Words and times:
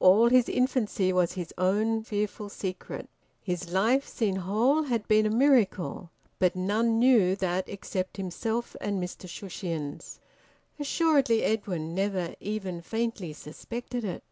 All 0.00 0.28
his 0.28 0.50
infancy 0.50 1.14
was 1.14 1.32
his 1.32 1.54
own 1.56 2.02
fearful 2.02 2.50
secret. 2.50 3.08
His 3.42 3.72
life, 3.72 4.06
seen 4.06 4.36
whole, 4.36 4.82
had 4.82 5.08
been 5.08 5.24
a 5.24 5.30
miracle. 5.30 6.10
But 6.38 6.54
none 6.54 6.98
knew 6.98 7.34
that 7.36 7.70
except 7.70 8.18
himself 8.18 8.76
and 8.82 9.02
Mr 9.02 9.26
Shushions. 9.26 10.18
Assuredly 10.78 11.42
Edwin 11.42 11.94
never 11.94 12.34
even 12.38 12.82
faintly 12.82 13.32
suspected 13.32 14.04
it. 14.04 14.22